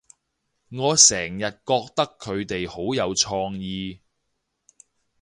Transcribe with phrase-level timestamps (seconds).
[0.71, 4.01] 我成日覺得佢哋好有創意